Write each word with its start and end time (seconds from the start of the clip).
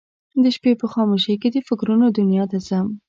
د 0.43 0.45
شپې 0.55 0.71
په 0.81 0.87
خاموشۍ 0.93 1.35
کې 1.41 1.49
د 1.51 1.57
فکرونه 1.67 2.05
دنیا 2.17 2.43
ته 2.51 2.57
ځم 2.67 2.87